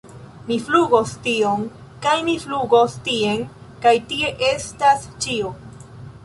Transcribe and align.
Mi 0.45 0.55
flugos 0.67 1.11
tion... 1.27 1.65
kaj 2.05 2.13
mi 2.29 2.35
flugos 2.45 2.97
tien 3.09 3.45
kaj 3.85 3.93
tio 4.09 4.33
estas 4.49 5.07
ĉio!! 5.27 5.55